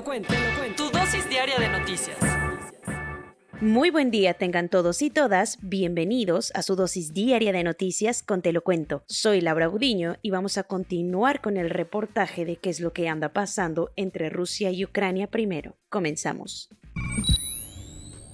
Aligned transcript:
lo 0.00 0.04
cuento, 0.04 0.32
lo 0.32 0.58
cuento. 0.58 0.84
Tu 0.84 0.98
dosis 0.98 1.28
diaria 1.28 1.58
de 1.58 1.68
noticias. 1.68 2.16
Muy 3.60 3.90
buen 3.90 4.10
día 4.10 4.32
tengan 4.32 4.70
todos 4.70 5.02
y 5.02 5.10
todas, 5.10 5.58
bienvenidos 5.60 6.50
a 6.54 6.62
su 6.62 6.74
dosis 6.74 7.12
diaria 7.12 7.52
de 7.52 7.62
noticias 7.62 8.22
con 8.22 8.40
Te 8.40 8.54
lo 8.54 8.62
cuento. 8.62 9.02
Soy 9.06 9.42
Laura 9.42 9.68
Budiño 9.68 10.16
y 10.22 10.30
vamos 10.30 10.56
a 10.56 10.62
continuar 10.62 11.42
con 11.42 11.58
el 11.58 11.68
reportaje 11.68 12.46
de 12.46 12.56
qué 12.56 12.70
es 12.70 12.80
lo 12.80 12.94
que 12.94 13.10
anda 13.10 13.34
pasando 13.34 13.90
entre 13.96 14.30
Rusia 14.30 14.70
y 14.70 14.86
Ucrania 14.86 15.26
primero. 15.26 15.76
Comenzamos. 15.90 16.70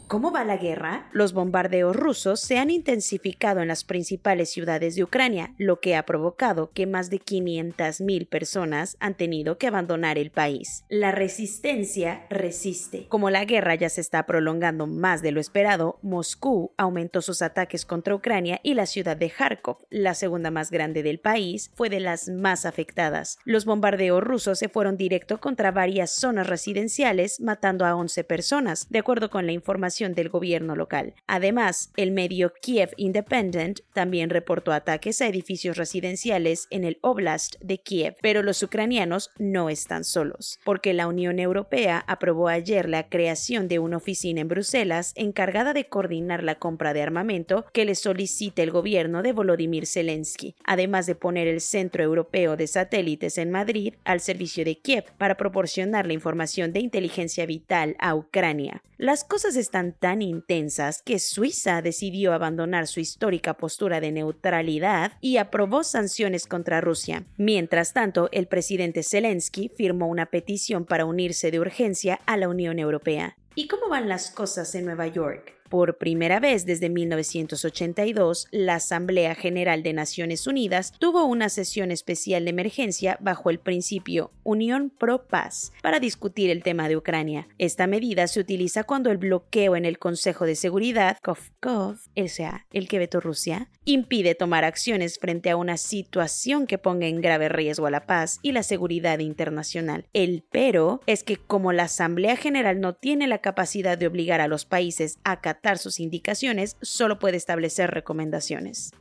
¿Cómo 0.09 0.31
va 0.31 0.45
la 0.45 0.57
guerra? 0.57 1.09
Los 1.11 1.33
bombardeos 1.33 1.97
rusos 1.97 2.39
se 2.39 2.59
han 2.59 2.71
intensificado 2.71 3.61
en 3.61 3.67
las 3.67 3.83
principales 3.83 4.53
ciudades 4.53 4.95
de 4.95 5.03
Ucrania, 5.03 5.53
lo 5.59 5.81
que 5.81 5.97
ha 5.97 6.07
provocado 6.07 6.71
que 6.71 6.87
más 6.87 7.11
de 7.11 7.19
500.000 7.19 8.29
personas 8.29 8.97
han 9.01 9.17
tenido 9.17 9.59
que 9.59 9.67
abandonar 9.67 10.17
el 10.17 10.31
país. 10.31 10.85
La 10.89 11.11
resistencia 11.11 12.25
resiste. 12.31 13.09
Como 13.09 13.31
la 13.31 13.45
guerra 13.45 13.75
ya 13.75 13.89
se 13.89 14.01
está 14.01 14.27
prolongando 14.27 14.87
más 14.87 15.23
de 15.23 15.33
lo 15.33 15.41
esperado, 15.41 15.99
Moscú 16.03 16.73
aumentó 16.77 17.21
sus 17.21 17.43
ataques 17.43 17.85
contra 17.85 18.15
Ucrania 18.15 18.61
y 18.63 18.75
la 18.75 18.87
ciudad 18.87 19.17
de 19.17 19.29
Kharkov, 19.29 19.79
la 19.91 20.15
segunda 20.15 20.53
más 20.53 20.71
grande 20.71 21.03
del 21.03 21.19
país, 21.19 21.73
fue 21.75 21.91
de 21.91 21.99
las 21.99 22.29
más 22.29 22.65
afectadas. 22.65 23.39
Los 23.45 23.65
bombardeos 23.65 24.23
rusos 24.23 24.61
se 24.61 24.69
fueron 24.69 24.97
directo 24.97 25.41
contra 25.41 25.73
varias 25.73 26.13
zonas 26.13 26.47
residenciales, 26.47 27.41
matando 27.41 27.85
a 27.85 27.97
11 27.97 28.23
personas, 28.23 28.87
de 28.89 29.01
acuerdo 29.01 29.31
con 29.31 29.47
la 29.47 29.53
información 29.53 29.96
del 29.97 30.29
gobierno 30.29 30.77
local. 30.77 31.15
Además, 31.27 31.91
el 31.97 32.11
medio 32.11 32.53
Kiev 32.61 32.91
Independent 32.97 33.81
también 33.93 34.29
reportó 34.29 34.73
ataques 34.73 35.23
a 35.23 35.27
edificios 35.27 35.77
residenciales 35.77 36.67
en 36.71 36.85
el 36.85 36.99
Oblast 37.01 37.57
de 37.61 37.79
Kiev, 37.79 38.17
pero 38.21 38.43
los 38.43 38.63
ucranianos 38.63 39.31
no 39.39 39.71
están 39.71 40.05
solos, 40.05 40.59
porque 40.65 40.93
la 40.93 41.07
Unión 41.07 41.39
Europea 41.39 42.05
aprobó 42.07 42.49
ayer 42.49 42.89
la 42.89 43.09
creación 43.09 43.69
de 43.69 43.79
una 43.79 43.97
oficina 43.97 44.43
en 44.43 44.49
Bruselas 44.49 45.13
encargada 45.17 45.73
de 45.73 45.89
coordinar 45.89 46.43
la 46.43 46.57
compra 46.57 46.93
de 46.93 47.03
armamento 47.03 47.65
que 47.73 47.87
le 47.87 47.95
solicita 47.95 48.63
el 48.63 48.71
gobierno 48.71 49.23
de 49.23 49.33
Volodymyr 49.33 49.87
Zelensky, 49.87 50.55
además 50.65 51.07
de 51.07 51.15
poner 51.15 51.49
el 51.49 51.61
Centro 51.61 52.05
Europeo 52.05 52.57
de 52.57 52.67
Satélites 52.67 53.39
en 53.39 53.51
Madrid 53.51 53.95
al 54.05 54.21
servicio 54.21 54.65
de 54.65 54.79
Kiev 54.79 55.05
para 55.17 55.37
proporcionar 55.37 56.07
la 56.07 56.13
información 56.13 56.73
de 56.73 56.81
inteligencia 56.81 57.47
vital 57.47 57.97
a 57.99 58.15
Ucrania. 58.15 58.83
Las 58.99 59.25
cosas 59.25 59.57
están 59.57 59.93
tan 59.93 60.23
intensas 60.23 61.03
que 61.03 61.19
Suiza 61.19 61.83
decidió 61.83 62.33
abandonar 62.33 62.87
su 62.87 63.01
histórica 63.01 63.55
postura 63.59 64.01
de 64.01 64.11
neutralidad 64.11 65.13
y 65.21 65.37
aprobó 65.37 65.85
sanciones 65.85 66.47
contra 66.47 66.81
Rusia. 66.81 67.27
Mientras 67.37 67.93
tanto, 67.93 68.31
el 68.33 68.47
presidente 68.47 69.03
Zelensky 69.03 69.69
firmó 69.69 70.09
una 70.09 70.27
petición 70.27 70.87
para 70.87 71.05
unirse 71.05 71.51
de 71.51 71.61
urgencia 71.61 72.21
a 72.25 72.39
la 72.39 72.49
Unión 72.49 72.79
Europea. 72.79 73.37
¿Y 73.55 73.69
cómo 73.69 73.91
van 73.91 74.09
las 74.09 74.31
cosas 74.31 74.75
en 74.75 74.87
Nueva 74.87 75.09
York? 75.09 75.56
Por 75.69 75.99
primera 75.99 76.41
vez 76.41 76.67
desde 76.67 76.89
1982, 76.89 78.49
la 78.51 78.77
Asamblea 78.77 79.35
General 79.35 79.83
de 79.83 79.93
Naciones 79.93 80.47
Unidas 80.47 80.93
tuvo 80.99 81.25
una 81.25 81.49
sesión 81.49 81.91
especial 81.91 82.45
de 82.45 82.51
emergencia 82.51 83.19
bajo 83.21 83.51
el 83.51 83.59
principio 83.59 84.31
Unión 84.45 84.91
Pro 84.91 85.27
Paz 85.27 85.73
para 85.83 86.01
discutir 86.01 86.51
el 86.51 86.63
tema 86.63 86.89
de 86.89 86.97
Ucrania. 86.97 87.49
Esta 87.59 87.87
medida 87.87 88.27
se 88.29 88.41
utiliza 88.41 88.85
cuando 88.85 89.11
el 89.11 89.19
bloqueo 89.19 89.77
en 89.77 89.85
el 89.85 89.99
Consejo 89.99 90.47
de 90.47 90.55
Seguridad, 90.55 91.19
KOV, 91.21 91.97
o 92.17 92.29
sea, 92.29 92.67
el 92.73 92.89
que 92.89 92.99
vetó 92.99 93.21
Rusia, 93.21 93.69
impide 93.85 94.35
tomar 94.35 94.65
acciones 94.65 95.19
frente 95.19 95.51
a 95.51 95.57
una 95.57 95.77
situación 95.77 96.67
que 96.67 96.79
ponga 96.79 97.07
en 97.07 97.21
grave 97.21 97.49
riesgo 97.49 97.87
a 97.87 97.91
la 97.91 98.07
paz 98.07 98.39
y 98.43 98.53
la 98.53 98.63
seguridad 98.63 99.19
internacional. 99.19 100.07
El 100.13 100.45
pero 100.51 101.01
es 101.07 101.25
que 101.25 101.37
como 101.37 101.73
la 101.73 101.85
Asamblea 101.85 102.37
General 102.37 102.81
no 102.81 102.95
tiene 102.95 103.27
la 103.27 103.39
capacidad 103.39 103.99
de 103.99 104.07
obligar 104.07 104.41
a 104.41 104.49
los 104.49 104.65
países 104.65 105.19
a 105.25 105.41
sus 105.79 106.01
indicaciones, 106.01 106.77
solo 106.81 107.19
puede 107.19 107.37
establecer 107.37 107.91
recomendaciones. 107.91 108.93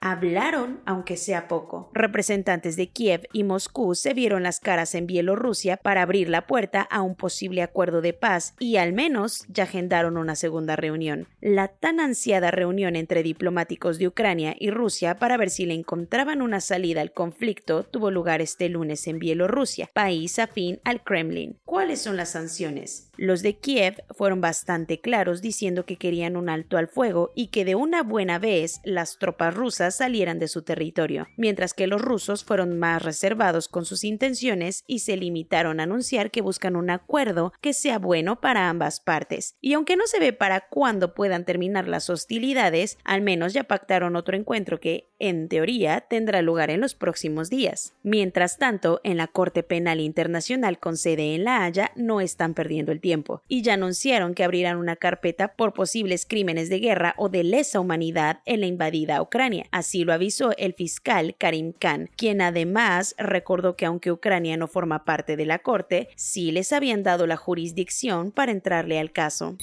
Hablaron, 0.00 0.80
aunque 0.86 1.16
sea 1.16 1.48
poco. 1.48 1.90
Representantes 1.92 2.76
de 2.76 2.88
Kiev 2.88 3.22
y 3.32 3.42
Moscú 3.42 3.96
se 3.96 4.14
vieron 4.14 4.44
las 4.44 4.60
caras 4.60 4.94
en 4.94 5.08
Bielorrusia 5.08 5.76
para 5.76 6.02
abrir 6.02 6.28
la 6.28 6.46
puerta 6.46 6.82
a 6.82 7.02
un 7.02 7.16
posible 7.16 7.62
acuerdo 7.62 8.00
de 8.00 8.12
paz 8.12 8.54
y 8.60 8.76
al 8.76 8.92
menos 8.92 9.44
ya 9.48 9.64
agendaron 9.64 10.16
una 10.16 10.36
segunda 10.36 10.76
reunión. 10.76 11.26
La 11.40 11.66
tan 11.66 11.98
ansiada 11.98 12.52
reunión 12.52 12.94
entre 12.94 13.24
diplomáticos 13.24 13.98
de 13.98 14.06
Ucrania 14.06 14.54
y 14.56 14.70
Rusia 14.70 15.16
para 15.16 15.36
ver 15.36 15.50
si 15.50 15.66
le 15.66 15.74
encontraban 15.74 16.42
una 16.42 16.60
salida 16.60 17.00
al 17.00 17.12
conflicto 17.12 17.82
tuvo 17.82 18.12
lugar 18.12 18.40
este 18.40 18.68
lunes 18.68 19.04
en 19.08 19.18
Bielorrusia, 19.18 19.90
país 19.92 20.38
afín 20.38 20.80
al 20.84 21.02
Kremlin. 21.02 21.58
¿Cuáles 21.64 22.00
son 22.00 22.16
las 22.16 22.30
sanciones? 22.30 23.10
Los 23.16 23.42
de 23.42 23.58
Kiev 23.58 24.04
fueron 24.10 24.40
bastante 24.40 25.00
claros 25.00 25.42
diciendo 25.42 25.84
que 25.84 25.96
querían 25.96 26.36
un 26.36 26.48
alto 26.48 26.76
al 26.76 26.86
fuego 26.86 27.32
y 27.34 27.48
que 27.48 27.64
de 27.64 27.74
una 27.74 28.04
buena 28.04 28.38
vez 28.38 28.80
las 28.84 29.18
tropas 29.18 29.54
rusas 29.54 29.87
salieran 29.96 30.38
de 30.38 30.48
su 30.48 30.62
territorio, 30.62 31.26
mientras 31.36 31.74
que 31.74 31.86
los 31.86 32.00
rusos 32.00 32.44
fueron 32.44 32.78
más 32.78 33.02
reservados 33.02 33.68
con 33.68 33.84
sus 33.84 34.04
intenciones 34.04 34.84
y 34.86 35.00
se 35.00 35.16
limitaron 35.16 35.80
a 35.80 35.84
anunciar 35.84 36.30
que 36.30 36.42
buscan 36.42 36.76
un 36.76 36.90
acuerdo 36.90 37.52
que 37.60 37.72
sea 37.72 37.98
bueno 37.98 38.40
para 38.40 38.68
ambas 38.68 39.00
partes. 39.00 39.56
Y 39.60 39.74
aunque 39.74 39.96
no 39.96 40.06
se 40.06 40.20
ve 40.20 40.32
para 40.32 40.68
cuándo 40.68 41.14
puedan 41.14 41.44
terminar 41.44 41.88
las 41.88 42.10
hostilidades, 42.10 42.98
al 43.04 43.22
menos 43.22 43.52
ya 43.52 43.64
pactaron 43.64 44.16
otro 44.16 44.36
encuentro 44.36 44.80
que, 44.80 45.10
en 45.18 45.48
teoría, 45.48 46.02
tendrá 46.02 46.42
lugar 46.42 46.70
en 46.70 46.80
los 46.80 46.94
próximos 46.94 47.50
días. 47.50 47.94
Mientras 48.02 48.58
tanto, 48.58 49.00
en 49.04 49.16
la 49.16 49.26
Corte 49.26 49.62
Penal 49.62 50.00
Internacional 50.00 50.78
con 50.78 50.96
sede 50.96 51.34
en 51.34 51.44
La 51.44 51.64
Haya 51.64 51.92
no 51.96 52.20
están 52.20 52.54
perdiendo 52.54 52.92
el 52.92 53.00
tiempo 53.00 53.42
y 53.48 53.62
ya 53.62 53.74
anunciaron 53.74 54.34
que 54.34 54.44
abrirán 54.44 54.76
una 54.76 54.96
carpeta 54.96 55.54
por 55.54 55.74
posibles 55.74 56.26
crímenes 56.26 56.68
de 56.68 56.80
guerra 56.80 57.14
o 57.16 57.28
de 57.28 57.44
lesa 57.44 57.80
humanidad 57.80 58.40
en 58.44 58.60
la 58.60 58.66
invadida 58.66 59.20
Ucrania, 59.22 59.66
Así 59.78 60.02
lo 60.02 60.12
avisó 60.12 60.50
el 60.58 60.74
fiscal 60.74 61.36
Karim 61.38 61.72
Khan, 61.72 62.10
quien 62.16 62.40
además 62.40 63.14
recordó 63.16 63.76
que 63.76 63.86
aunque 63.86 64.10
Ucrania 64.10 64.56
no 64.56 64.66
forma 64.66 65.04
parte 65.04 65.36
de 65.36 65.46
la 65.46 65.60
Corte, 65.60 66.08
sí 66.16 66.50
les 66.50 66.72
habían 66.72 67.04
dado 67.04 67.28
la 67.28 67.36
jurisdicción 67.36 68.32
para 68.32 68.50
entrarle 68.50 68.98
al 68.98 69.12
caso. 69.12 69.56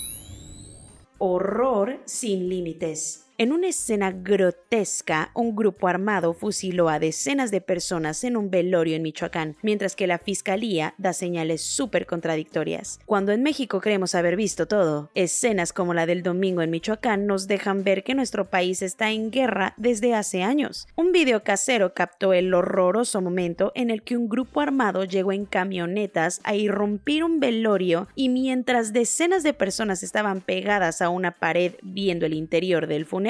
Horror 1.18 2.00
sin 2.06 2.48
límites. 2.48 3.25
En 3.38 3.52
una 3.52 3.68
escena 3.68 4.14
grotesca, 4.14 5.32
un 5.34 5.58
grupo 5.58 5.90
armado 5.90 6.34
fusiló 6.34 6.88
a 6.88 7.00
decenas 7.00 7.52
de 7.52 7.60
personas 7.60 8.24
en 8.24 8.38
un 8.38 8.50
velorio 8.50 8.96
en 8.96 9.02
Michoacán, 9.02 9.58
mientras 9.62 9.98
que 9.98 10.08
la 10.08 10.20
fiscalía 10.20 10.94
da 10.98 11.12
señales 11.12 11.62
súper 11.62 12.06
contradictorias. 12.06 12.98
Cuando 13.06 13.34
en 13.34 13.44
México 13.44 13.82
creemos 13.82 14.16
haber 14.16 14.38
visto 14.38 14.70
todo, 14.70 15.12
escenas 15.16 15.74
como 15.74 15.94
la 15.94 16.06
del 16.06 16.24
domingo 16.24 16.62
en 16.62 16.70
Michoacán 16.70 17.28
nos 17.28 17.46
dejan 17.48 17.84
ver 17.84 18.06
que 18.06 18.16
nuestro 18.16 18.50
país 18.50 18.82
está 18.82 19.12
en 19.12 19.32
guerra 19.32 19.74
desde 19.76 20.14
hace 20.14 20.42
años. 20.42 20.88
Un 20.96 21.12
video 21.12 21.44
casero 21.44 21.94
captó 21.94 22.32
el 22.32 22.54
horroroso 22.54 23.20
momento 23.20 23.74
en 23.76 23.90
el 23.90 24.04
que 24.04 24.16
un 24.16 24.30
grupo 24.30 24.62
armado 24.62 25.04
llegó 25.04 25.34
en 25.34 25.46
camionetas 25.46 26.40
a 26.46 26.56
irrumpir 26.56 27.26
un 27.26 27.42
velorio 27.42 28.08
y 28.16 28.30
mientras 28.30 28.94
decenas 28.94 29.44
de 29.44 29.54
personas 29.54 30.04
estaban 30.04 30.40
pegadas 30.40 31.02
a 31.02 31.10
una 31.10 31.32
pared 31.32 31.74
viendo 31.82 32.26
el 32.26 32.34
interior 32.34 32.88
del 32.88 33.06
funeral, 33.06 33.25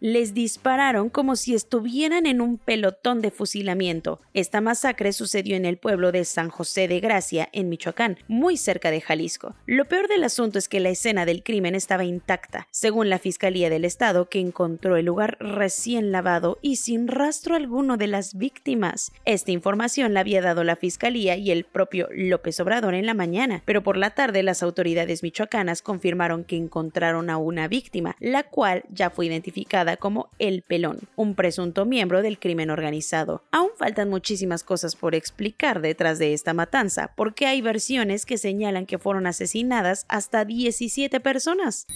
les 0.00 0.32
dispararon 0.32 1.10
como 1.10 1.34
si 1.34 1.54
estuvieran 1.54 2.26
en 2.26 2.40
un 2.40 2.56
pelotón 2.56 3.20
de 3.20 3.32
fusilamiento. 3.32 4.20
Esta 4.32 4.60
masacre 4.60 5.12
sucedió 5.12 5.56
en 5.56 5.64
el 5.64 5.76
pueblo 5.76 6.12
de 6.12 6.24
San 6.24 6.50
José 6.50 6.86
de 6.86 7.00
Gracia, 7.00 7.48
en 7.52 7.68
Michoacán, 7.68 8.16
muy 8.28 8.56
cerca 8.56 8.92
de 8.92 9.00
Jalisco. 9.00 9.56
Lo 9.66 9.86
peor 9.86 10.06
del 10.06 10.22
asunto 10.22 10.58
es 10.58 10.68
que 10.68 10.78
la 10.78 10.90
escena 10.90 11.26
del 11.26 11.42
crimen 11.42 11.74
estaba 11.74 12.04
intacta, 12.04 12.68
según 12.70 13.10
la 13.10 13.18
Fiscalía 13.18 13.70
del 13.70 13.84
Estado, 13.84 14.28
que 14.28 14.38
encontró 14.38 14.96
el 14.96 15.06
lugar 15.06 15.36
recién 15.40 16.12
lavado 16.12 16.58
y 16.62 16.76
sin 16.76 17.08
rastro 17.08 17.56
alguno 17.56 17.96
de 17.96 18.06
las 18.06 18.34
víctimas. 18.34 19.10
Esta 19.24 19.50
información 19.50 20.14
la 20.14 20.20
había 20.20 20.42
dado 20.42 20.62
la 20.62 20.76
Fiscalía 20.76 21.36
y 21.36 21.50
el 21.50 21.64
propio 21.64 22.08
López 22.12 22.60
Obrador 22.60 22.94
en 22.94 23.06
la 23.06 23.14
mañana, 23.14 23.62
pero 23.64 23.82
por 23.82 23.96
la 23.96 24.10
tarde 24.10 24.44
las 24.44 24.62
autoridades 24.62 25.24
michoacanas 25.24 25.82
confirmaron 25.82 26.44
que 26.44 26.56
encontraron 26.56 27.30
a 27.30 27.36
una 27.36 27.66
víctima, 27.66 28.14
la 28.20 28.44
cual 28.44 28.84
ya 28.90 29.10
fue 29.10 29.26
identificada 29.26 29.39
identificada 29.40 29.96
como 29.96 30.28
El 30.38 30.62
Pelón, 30.62 31.00
un 31.16 31.34
presunto 31.34 31.86
miembro 31.86 32.20
del 32.20 32.38
crimen 32.38 32.70
organizado. 32.70 33.42
Aún 33.50 33.70
faltan 33.78 34.10
muchísimas 34.10 34.62
cosas 34.62 34.96
por 34.96 35.14
explicar 35.14 35.80
detrás 35.80 36.18
de 36.18 36.34
esta 36.34 36.52
matanza, 36.52 37.14
porque 37.16 37.46
hay 37.46 37.62
versiones 37.62 38.26
que 38.26 38.36
señalan 38.36 38.84
que 38.84 38.98
fueron 38.98 39.26
asesinadas 39.26 40.04
hasta 40.08 40.44
17 40.44 41.20
personas. 41.20 41.86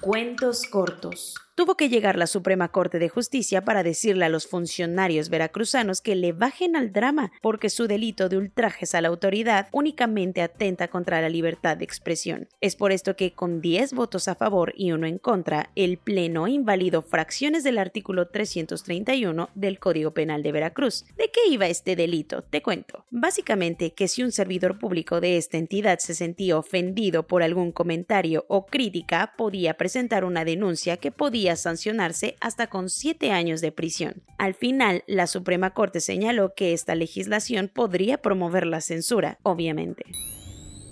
Cuentos 0.00 0.64
cortos 0.64 1.34
tuvo 1.58 1.74
que 1.74 1.88
llegar 1.88 2.16
la 2.16 2.28
Suprema 2.28 2.68
Corte 2.68 3.00
de 3.00 3.08
Justicia 3.08 3.64
para 3.64 3.82
decirle 3.82 4.24
a 4.24 4.28
los 4.28 4.46
funcionarios 4.46 5.28
veracruzanos 5.28 6.00
que 6.00 6.14
le 6.14 6.30
bajen 6.30 6.76
al 6.76 6.92
drama, 6.92 7.32
porque 7.42 7.68
su 7.68 7.88
delito 7.88 8.28
de 8.28 8.36
ultrajes 8.36 8.94
a 8.94 9.00
la 9.00 9.08
autoridad 9.08 9.66
únicamente 9.72 10.40
atenta 10.40 10.86
contra 10.86 11.20
la 11.20 11.28
libertad 11.28 11.76
de 11.76 11.84
expresión. 11.84 12.46
Es 12.60 12.76
por 12.76 12.92
esto 12.92 13.16
que 13.16 13.32
con 13.32 13.60
10 13.60 13.94
votos 13.94 14.28
a 14.28 14.36
favor 14.36 14.72
y 14.76 14.92
uno 14.92 15.08
en 15.08 15.18
contra, 15.18 15.72
el 15.74 15.98
Pleno 15.98 16.46
invalidó 16.46 17.02
fracciones 17.02 17.64
del 17.64 17.78
artículo 17.78 18.28
331 18.28 19.50
del 19.56 19.80
Código 19.80 20.14
Penal 20.14 20.44
de 20.44 20.52
Veracruz. 20.52 21.06
¿De 21.16 21.28
qué 21.32 21.50
iba 21.50 21.66
este 21.66 21.96
delito? 21.96 22.42
Te 22.42 22.62
cuento. 22.62 23.04
Básicamente 23.10 23.94
que 23.94 24.06
si 24.06 24.22
un 24.22 24.30
servidor 24.30 24.78
público 24.78 25.20
de 25.20 25.36
esta 25.36 25.58
entidad 25.58 25.98
se 25.98 26.14
sentía 26.14 26.56
ofendido 26.56 27.26
por 27.26 27.42
algún 27.42 27.72
comentario 27.72 28.44
o 28.46 28.66
crítica, 28.66 29.34
podía 29.36 29.76
presentar 29.76 30.24
una 30.24 30.44
denuncia 30.44 30.98
que 30.98 31.10
podía 31.10 31.47
sancionarse 31.56 32.36
hasta 32.40 32.68
con 32.68 32.88
siete 32.88 33.30
años 33.30 33.60
de 33.60 33.72
prisión. 33.72 34.22
Al 34.38 34.54
final, 34.54 35.04
la 35.06 35.26
Suprema 35.26 35.70
Corte 35.70 36.00
señaló 36.00 36.54
que 36.54 36.72
esta 36.72 36.94
legislación 36.94 37.68
podría 37.68 38.18
promover 38.18 38.66
la 38.66 38.80
censura, 38.80 39.38
obviamente. 39.42 40.04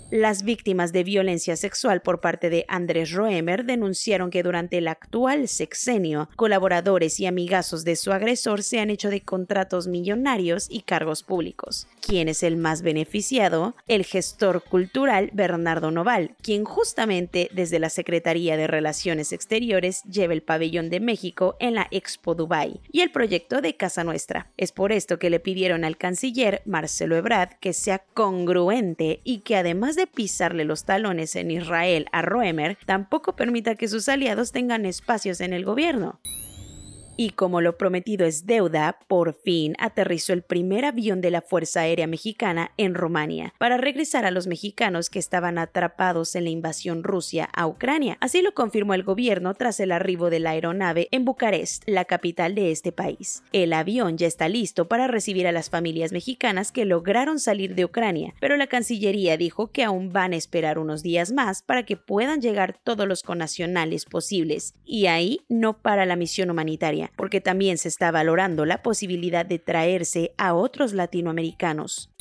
Las 0.09 0.43
víctimas 0.43 0.93
de 0.93 1.03
violencia 1.03 1.57
sexual 1.57 2.01
por 2.01 2.21
parte 2.21 2.49
de 2.49 2.63
Andrés 2.69 3.11
Roemer 3.11 3.65
denunciaron 3.65 4.31
que 4.31 4.41
durante 4.41 4.77
el 4.77 4.87
actual 4.87 5.49
sexenio, 5.49 6.29
colaboradores 6.37 7.19
y 7.19 7.25
amigazos 7.25 7.83
de 7.83 7.97
su 7.97 8.13
agresor 8.13 8.63
se 8.63 8.79
han 8.79 8.89
hecho 8.89 9.09
de 9.09 9.19
contratos 9.19 9.87
millonarios 9.87 10.67
y 10.69 10.83
cargos 10.83 11.23
públicos. 11.23 11.89
¿Quién 11.99 12.29
es 12.29 12.41
el 12.43 12.55
más 12.55 12.83
beneficiado? 12.83 13.75
El 13.85 14.05
gestor 14.05 14.63
cultural 14.63 15.29
Bernardo 15.33 15.91
Noval, 15.91 16.37
quien 16.41 16.63
justamente 16.63 17.49
desde 17.51 17.79
la 17.79 17.89
Secretaría 17.89 18.55
de 18.55 18.67
Relaciones 18.67 19.33
Exteriores 19.33 20.03
lleva 20.03 20.31
el 20.31 20.41
pabellón 20.41 20.89
de 20.89 21.01
México 21.01 21.57
en 21.59 21.75
la 21.75 21.87
Expo 21.91 22.33
Dubai 22.33 22.79
y 22.93 23.01
el 23.01 23.11
proyecto 23.11 23.59
de 23.59 23.75
Casa 23.75 24.05
Nuestra. 24.05 24.51
Es 24.55 24.71
por 24.71 24.93
esto 24.93 25.19
que 25.19 25.29
le 25.29 25.41
pidieron 25.41 25.83
al 25.83 25.97
canciller 25.97 26.61
Marcelo 26.63 27.17
Ebrard 27.17 27.57
que 27.59 27.73
sea 27.73 28.05
congruente 28.13 29.19
y 29.25 29.39
que 29.39 29.57
además 29.57 29.96
de 29.97 30.07
pisarle 30.07 30.63
los 30.63 30.85
talones 30.85 31.35
en 31.35 31.51
Israel 31.51 32.05
a 32.13 32.21
Roemer, 32.21 32.77
tampoco 32.85 33.35
permita 33.35 33.75
que 33.75 33.89
sus 33.89 34.07
aliados 34.07 34.53
tengan 34.53 34.85
espacios 34.85 35.41
en 35.41 35.51
el 35.51 35.65
gobierno. 35.65 36.21
Y 37.19 37.31
como 37.31 37.61
lo 37.61 37.79
prometido 37.79 38.27
es 38.27 38.45
deuda, 38.45 38.99
por 39.07 39.33
fin 39.33 39.75
aterrizó 39.79 40.33
el 40.33 40.43
primer 40.43 40.85
avión 40.85 41.19
de 41.19 41.31
la 41.31 41.41
Fuerza 41.41 41.81
Aérea 41.81 42.05
Mexicana 42.05 42.73
en 42.77 42.93
Rumania 42.93 43.55
para 43.57 43.77
regresar 43.77 44.23
a 44.25 44.29
los 44.29 44.45
mexicanos 44.45 45.09
que 45.09 45.17
estaban 45.17 45.57
atrapados 45.57 46.35
en 46.35 46.43
la 46.43 46.51
invasión 46.51 47.01
Rusia 47.01 47.49
a 47.53 47.65
Ucrania. 47.65 48.19
Así 48.21 48.43
lo 48.43 48.53
confirmó 48.53 48.93
el 48.93 49.01
gobierno 49.01 49.55
tras 49.55 49.79
el 49.79 49.93
arribo 49.93 50.29
de 50.29 50.39
la 50.39 50.51
aeronave 50.51 51.07
en 51.09 51.25
Bucarest, 51.25 51.83
la 51.87 52.05
capital 52.05 52.53
de 52.53 52.69
este 52.71 52.91
país. 52.91 53.41
El 53.51 53.73
avión 53.73 54.19
ya 54.19 54.27
está 54.27 54.47
listo 54.47 54.87
para 54.87 55.07
recibir 55.07 55.47
a 55.47 55.51
las 55.51 55.71
familias 55.71 56.11
mexicanas 56.11 56.71
que 56.71 56.85
lograron 56.85 57.39
salir 57.39 57.73
de 57.73 57.85
Ucrania, 57.85 58.35
pero 58.39 58.57
la 58.57 58.67
Cancillería 58.67 59.37
dijo 59.37 59.71
que 59.71 59.83
aún 59.83 60.13
van 60.13 60.33
a 60.33 60.37
esperar 60.37 60.77
unos 60.77 61.01
días 61.01 61.31
más 61.31 61.63
para 61.63 61.81
que 61.81 61.97
puedan 61.97 62.41
llegar 62.41 62.77
todos 62.83 63.07
los 63.07 63.23
connacionales 63.23 64.05
posibles. 64.05 64.75
Y 64.85 65.07
ahí 65.07 65.41
no 65.49 65.81
para 65.81 66.05
la 66.05 66.15
misión 66.15 66.51
humanitaria 66.51 67.06
porque 67.15 67.41
también 67.41 67.77
se 67.77 67.87
está 67.87 68.11
valorando 68.11 68.65
la 68.65 68.81
posibilidad 68.81 69.45
de 69.45 69.59
traerse 69.59 70.33
a 70.37 70.53
otros 70.53 70.93
latinoamericanos. 70.93 72.11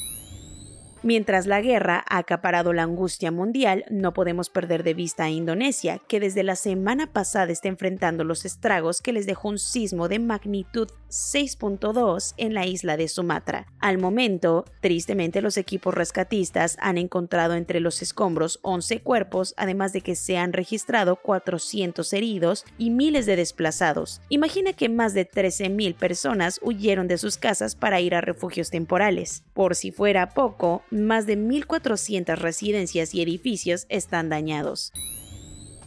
Mientras 1.07 1.47
la 1.47 1.61
guerra 1.61 2.05
ha 2.09 2.19
acaparado 2.19 2.73
la 2.73 2.83
angustia 2.83 3.31
mundial, 3.31 3.85
no 3.89 4.13
podemos 4.13 4.51
perder 4.51 4.83
de 4.83 4.93
vista 4.93 5.23
a 5.23 5.31
Indonesia, 5.31 6.01
que 6.09 6.19
desde 6.19 6.43
la 6.43 6.57
semana 6.57 7.13
pasada 7.13 7.53
está 7.53 7.69
enfrentando 7.69 8.25
los 8.25 8.45
estragos 8.45 9.01
que 9.01 9.13
les 9.13 9.25
dejó 9.25 9.51
un 9.51 9.61
sismo 9.61 10.09
de 10.09 10.19
magnitud 10.19 10.89
6.2 11.09 12.35
en 12.39 12.55
la 12.55 12.67
isla 12.67 12.97
de 12.97 13.07
Sumatra. 13.07 13.69
Al 13.79 13.99
momento, 13.99 14.65
tristemente 14.81 15.43
los 15.43 15.57
equipos 15.57 15.95
rescatistas 15.95 16.77
han 16.81 16.99
encontrado 16.99 17.55
entre 17.55 17.79
los 17.79 18.03
escombros 18.03 18.59
11 18.63 19.01
cuerpos, 19.03 19.55
además 19.57 19.93
de 19.93 20.01
que 20.01 20.17
se 20.17 20.39
han 20.39 20.53
registrado 20.53 21.15
400 21.15 22.13
heridos 22.15 22.65
y 22.79 22.91
miles 22.91 23.27
de 23.27 23.37
desplazados. 23.37 24.21
Imagina 24.29 24.73
que 24.73 24.89
más 24.89 25.15
de 25.15 25.31
13.000 25.31 25.95
personas 25.95 26.59
huyeron 26.65 27.07
de 27.07 27.19
sus 27.19 27.39
casas 27.39 27.77
para 27.77 28.01
ir 28.01 28.17
a 28.17 28.21
refugios 28.23 28.71
temporales. 28.71 29.45
Por 29.55 29.77
si 29.77 29.93
fuera 29.93 30.31
poco, 30.31 30.83
más 30.97 31.27
de 31.27 31.37
1.400 31.37 32.37
residencias 32.37 33.15
y 33.15 33.23
edificios 33.23 33.87
están 33.89 34.29
dañados. 34.29 34.93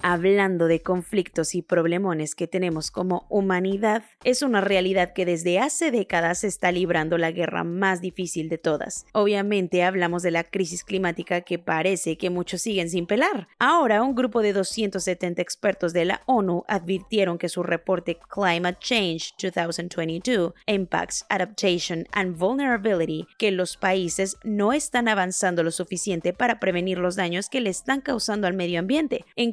Hablando 0.02 0.68
de 0.68 0.82
conflictos 0.82 1.56
y 1.56 1.62
problemones 1.62 2.34
que 2.34 2.48
tenemos 2.48 2.90
como 2.90 3.26
humanidad, 3.30 4.04
es 4.24 4.42
una 4.42 4.62
realidad 4.62 5.12
que 5.14 5.26
desde 5.26 5.60
hace 5.60 5.92
décadas 5.92 6.46
está 6.46 6.72
librando 6.72 7.18
la 7.18 7.32
guerra 7.32 7.66
más 7.66 8.00
difícil 8.00 8.48
de 8.48 8.58
todas. 8.58 9.06
Obviamente 9.12 9.84
hablamos 9.84 10.24
de 10.24 10.32
la 10.32 10.46
crisis 10.46 10.86
climática 10.86 11.42
que 11.42 11.60
parece 11.60 12.18
que 12.18 12.30
muchos 12.30 12.62
siguen 12.62 12.90
sin 12.90 13.08
pelar. 13.08 13.50
Ahora, 13.60 14.02
un 14.02 14.16
grupo 14.16 14.42
de 14.42 14.54
270 14.54 15.42
expertos 15.42 15.92
de 15.92 16.06
la 16.06 16.22
ONU 16.28 16.64
advirtieron 16.70 17.38
que 17.38 17.50
su 17.50 17.62
reporte 17.62 18.18
Climate 18.30 18.80
Change 18.80 19.34
2022 19.38 20.54
Impacts, 20.66 21.26
Adaptation 21.28 22.06
and 22.14 22.38
Vulnerability, 22.38 23.28
que 23.38 23.52
los 23.52 23.76
países 23.76 24.38
no 24.46 24.72
están 24.72 25.10
avanzando 25.10 25.62
lo 25.62 25.72
suficiente 25.72 26.32
para 26.32 26.60
prevenir 26.62 27.00
los 27.00 27.18
daños 27.18 27.50
que 27.50 27.60
le 27.60 27.70
están 27.70 28.00
causando 28.00 28.48
al 28.48 28.54
medio 28.54 28.80
ambiente. 28.80 29.26
En 29.36 29.52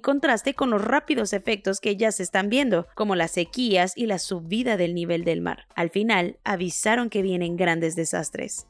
con 0.54 0.70
los 0.70 0.82
rápidos 0.82 1.32
efectos 1.32 1.80
que 1.80 1.96
ya 1.96 2.12
se 2.12 2.22
están 2.22 2.48
viendo, 2.48 2.86
como 2.94 3.16
las 3.16 3.32
sequías 3.32 3.92
y 3.96 4.06
la 4.06 4.18
subida 4.18 4.76
del 4.76 4.94
nivel 4.94 5.24
del 5.24 5.40
mar. 5.40 5.66
Al 5.74 5.90
final, 5.90 6.38
avisaron 6.44 7.10
que 7.10 7.22
vienen 7.22 7.56
grandes 7.56 7.96
desastres. 7.96 8.66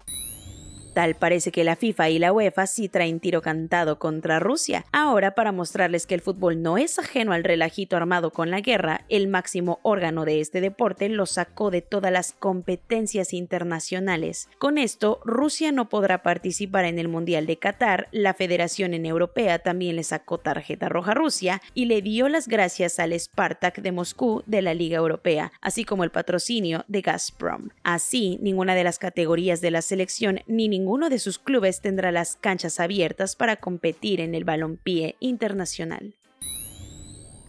Tal 0.97 1.15
parece 1.15 1.53
que 1.53 1.63
la 1.63 1.77
FIFA 1.77 2.09
y 2.09 2.19
la 2.19 2.33
UEFA 2.33 2.67
sí 2.67 2.89
traen 2.89 3.21
tiro 3.21 3.43
cantado 3.43 3.99
contra 3.99 4.41
Rusia. 4.41 4.87
Ahora, 4.93 5.35
para 5.35 5.53
mostrarles 5.53 6.07
que 6.07 6.15
el 6.15 6.23
fútbol 6.23 6.63
no 6.63 6.79
es 6.79 6.99
ajeno 6.99 7.35
al 7.35 7.45
relajito 7.45 7.99
armado 7.99 8.31
con 8.31 8.51
la 8.51 8.63
guerra, 8.63 9.05
el 9.11 9.29
máximo 9.29 9.79
órgano 9.83 10.25
de 10.25 10.41
este 10.41 10.63
deporte 10.63 11.11
lo 11.11 11.27
sacó 11.27 11.71
de 11.71 11.83
todas 11.83 12.11
las 12.11 12.33
competencias 12.33 13.35
internacionales. 13.35 14.49
Con 14.57 14.79
esto, 14.79 15.21
Rusia 15.27 15.71
no 15.71 15.91
podrá 15.91 16.23
participar 16.23 16.87
en 16.87 16.99
el 16.99 17.09
Mundial 17.09 17.45
de 17.45 17.59
Qatar, 17.59 18.09
la 18.11 18.33
Federación 18.33 18.95
en 18.95 19.05
Europea 19.05 19.59
también 19.59 19.97
le 19.97 20.03
sacó 20.03 20.39
tarjeta 20.39 20.89
roja 20.89 21.11
a 21.11 21.15
Rusia 21.15 21.61
y 21.75 21.85
le 21.85 22.01
dio 22.01 22.31
las 22.31 22.49
gracias 22.49 22.99
al 23.01 23.13
Spartak 23.13 23.83
de 23.83 23.93
Moscú 23.93 24.45
de 24.47 24.63
la 24.63 24.73
Liga 24.73 24.97
Europea, 24.97 25.53
así 25.61 25.85
como 25.85 26.05
el 26.05 26.11
patrocinio 26.11 26.87
de 26.89 27.03
Gazprom. 27.03 27.69
Así, 27.83 28.39
ninguna 28.41 28.75
de 28.75 28.85
las 28.85 28.99
categorías 28.99 29.61
de 29.61 29.71
la 29.71 29.83
selección 29.83 30.41
ni 30.47 30.71
ningún 30.71 30.86
ninguno 30.87 31.09
de 31.09 31.19
sus 31.19 31.41
clubes 31.41 31.81
tendrá 31.81 32.13
las 32.13 32.37
canchas 32.37 32.79
abiertas 32.79 33.35
para 33.35 33.57
competir 33.57 34.21
en 34.21 34.37
el 34.37 34.45
balompié 34.45 35.17
internacional. 35.19 36.15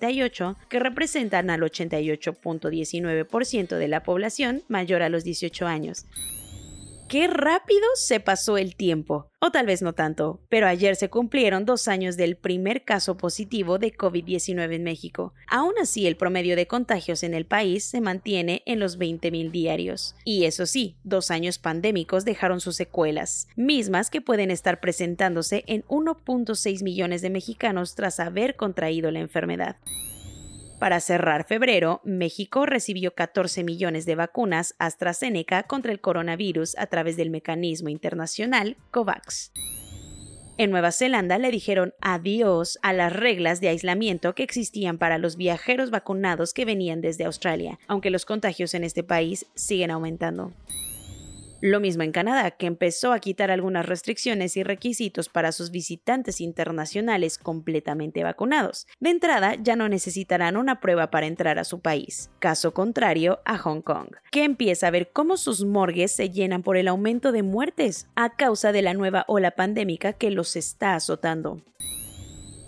que 0.69 0.79
representan 0.79 1.51
al 1.51 1.61
88.19% 1.61 3.77
de 3.77 3.89
la 3.89 4.03
población 4.03 4.63
mayor 4.69 5.03
a 5.03 5.09
los 5.09 5.25
18 5.25 5.67
años. 5.67 6.07
Qué 7.09 7.29
rápido 7.29 7.85
se 7.97 8.19
pasó 8.19 8.57
el 8.57 8.77
tiempo, 8.77 9.31
o 9.39 9.51
tal 9.51 9.67
vez 9.67 9.83
no 9.83 9.93
tanto, 9.93 10.41
pero 10.49 10.67
ayer 10.67 10.97
se 10.97 11.11
cumplieron 11.11 11.67
dos 11.67 11.87
años 11.87 12.17
del 12.17 12.37
primer 12.37 12.83
caso 12.85 13.19
positivo 13.19 13.79
de 13.79 13.95
COVID-19 13.95 14.75
en 14.75 14.85
México. 14.85 15.35
Aún 15.47 15.75
así, 15.81 16.07
el 16.07 16.17
promedio 16.17 16.57
de 16.57 16.67
contagios 16.67 17.23
en 17.23 17.35
el 17.35 17.45
país 17.45 17.85
se 17.85 18.01
mantiene 18.01 18.63
en 18.65 18.81
los 18.81 18.99
20.000 18.99 19.51
diarios. 19.51 20.17
Y 20.25 20.45
eso 20.45 20.65
sí, 20.65 20.97
dos 21.05 21.31
años 21.31 21.59
pandémicos 21.59 22.25
dejaron 22.25 22.61
sus 22.61 22.77
secuelas, 22.77 23.49
mismas 23.55 24.09
que 24.09 24.23
pueden 24.23 24.51
estar 24.51 24.81
presentándose 24.81 25.63
en 25.67 25.85
1.6 25.85 26.83
millones 26.83 27.21
de 27.21 27.31
mexicanos 27.31 27.95
tras 27.95 28.19
haber 28.19 28.57
contraído 28.57 29.11
la 29.11 29.21
enfermedad. 29.21 29.77
Para 30.85 31.01
cerrar 31.01 31.47
febrero, 31.47 32.03
México 32.05 32.67
recibió 32.67 33.15
14 33.15 33.65
millones 33.65 34.05
de 34.05 34.17
vacunas 34.17 34.75
AstraZeneca 34.79 35.63
contra 35.63 35.93
el 35.93 36.03
coronavirus 36.03 36.77
a 36.77 36.89
través 36.89 37.17
del 37.17 37.31
mecanismo 37.31 37.89
internacional 37.89 38.77
COVAX. 38.91 39.51
En 40.59 40.71
Nueva 40.71 40.93
Zelanda 40.93 41.39
le 41.39 41.51
dijeron 41.51 41.95
adiós 42.03 42.79
a 42.83 42.93
las 42.93 43.15
reglas 43.15 43.63
de 43.63 43.69
aislamiento 43.69 44.35
que 44.35 44.43
existían 44.43 44.99
para 44.99 45.17
los 45.17 45.37
viajeros 45.37 45.91
vacunados 45.91 46.53
que 46.53 46.67
venían 46.67 47.01
desde 47.01 47.25
Australia, 47.25 47.79
aunque 47.87 48.11
los 48.11 48.27
contagios 48.27 48.75
en 48.75 48.85
este 48.85 49.03
país 49.03 49.47
siguen 49.55 49.91
aumentando. 49.91 50.53
Lo 51.67 51.81
mismo 51.81 52.03
en 52.03 52.13
Canadá, 52.13 52.51
que 52.51 52.67
empezó 52.67 53.15
a 53.15 53.21
quitar 53.21 53.51
algunas 53.51 53.87
restricciones 53.87 54.55
y 54.59 54.63
requisitos 54.63 55.31
para 55.31 55.51
sus 55.51 55.71
visitantes 55.71 56.43
internacionales 56.43 57.39
completamente 57.39 58.23
vacunados. 58.23 58.87
De 59.01 59.09
entrada, 59.09 59.55
ya 59.55 59.75
no 59.75 59.89
necesitarán 59.89 60.59
una 60.59 60.83
prueba 60.83 61.11
para 61.11 61.27
entrar 61.27 61.59
a 61.59 61.65
su 61.65 61.81
país. 61.81 62.31
Caso 62.39 62.75
contrario 62.75 63.41
a 63.47 63.57
Hong 63.57 63.81
Kong, 63.81 64.09
que 64.31 64.45
empieza 64.45 64.89
a 64.89 64.91
ver 64.91 65.11
cómo 65.11 65.39
sus 65.39 65.65
morgues 65.65 66.13
se 66.13 66.29
llenan 66.29 66.63
por 66.63 66.77
el 66.77 66.87
aumento 66.87 67.33
de 67.33 67.43
muertes 67.43 68.09
a 68.15 68.37
causa 68.37 68.71
de 68.71 68.83
la 68.83 68.93
nueva 68.93 69.25
ola 69.27 69.53
pandémica 69.53 70.13
que 70.13 70.31
los 70.31 70.57
está 70.57 70.95
azotando. 70.95 71.63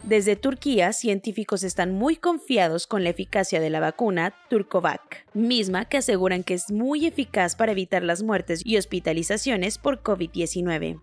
Desde 0.07 0.37
Turquía, 0.37 0.93
científicos 0.93 1.65
están 1.65 1.91
muy 1.91 2.15
confiados 2.15 2.87
con 2.87 3.03
la 3.03 3.11
eficacia 3.11 3.59
de 3.59 3.71
la 3.71 3.81
vacuna 3.81 4.37
Turcovac, 4.49 5.27
misma 5.35 5.87
que 5.87 5.97
aseguran 5.97 6.45
que 6.45 6.55
es 6.55 6.71
muy 6.71 7.07
eficaz 7.07 7.57
para 7.57 7.73
evitar 7.73 8.05
las 8.05 8.23
muertes 8.23 8.63
y 8.65 8.77
hospitalizaciones 8.77 9.79
por 9.79 10.05
COVID-19. 10.05 11.01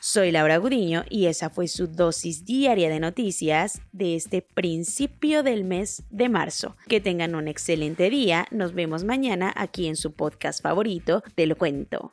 Soy 0.00 0.32
Laura 0.32 0.56
Gudiño 0.56 1.04
y 1.08 1.26
esa 1.26 1.50
fue 1.50 1.68
su 1.68 1.86
dosis 1.86 2.44
diaria 2.44 2.90
de 2.90 2.98
noticias 2.98 3.80
de 3.92 4.16
este 4.16 4.42
principio 4.42 5.44
del 5.44 5.62
mes 5.62 6.02
de 6.10 6.28
marzo. 6.28 6.76
Que 6.88 7.00
tengan 7.00 7.36
un 7.36 7.46
excelente 7.46 8.10
día, 8.10 8.48
nos 8.50 8.74
vemos 8.74 9.04
mañana 9.04 9.52
aquí 9.54 9.86
en 9.86 9.94
su 9.94 10.14
podcast 10.14 10.60
favorito, 10.60 11.22
Te 11.36 11.46
lo 11.46 11.56
cuento. 11.56 12.12